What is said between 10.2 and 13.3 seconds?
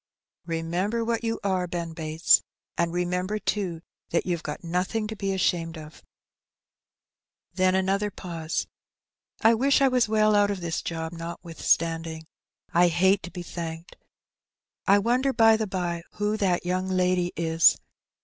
out of this job, notwithstanding. I hate to